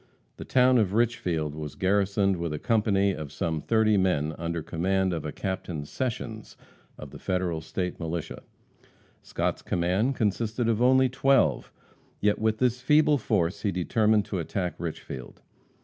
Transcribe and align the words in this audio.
The 0.37 0.45
town 0.45 0.79
of 0.79 0.93
Richfield 0.93 1.53
was 1.53 1.75
garrisoned 1.75 2.39
by 2.39 2.47
a 2.47 2.57
company 2.57 3.13
of 3.13 3.31
some 3.31 3.61
thirty 3.61 3.97
men 3.97 4.33
under 4.39 4.63
command 4.63 5.13
of 5.13 5.25
a 5.25 5.31
Captain 5.31 5.85
Sessions, 5.85 6.57
of 6.97 7.11
the 7.11 7.19
Federal 7.19 7.61
State 7.61 7.99
militia. 7.99 8.41
Scott's 9.21 9.61
command 9.61 10.15
consisted 10.15 10.67
of 10.67 10.81
only 10.81 11.07
twelve. 11.07 11.71
Yet 12.19 12.39
with 12.39 12.57
this 12.57 12.81
feeble 12.81 13.19
force 13.19 13.61
he 13.61 13.71
determined 13.71 14.25
to 14.25 14.39
attack 14.39 14.73
Richfield. 14.79 15.43